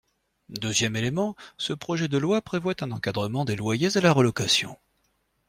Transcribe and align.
Deuxième 0.49 0.95
élément, 0.95 1.35
ce 1.59 1.73
projet 1.73 2.07
de 2.07 2.17
loi 2.17 2.41
prévoit 2.41 2.73
un 2.81 2.89
encadrement 2.89 3.45
des 3.45 3.55
loyers 3.55 3.95
à 3.95 4.01
la 4.01 4.11
relocation. 4.11 4.75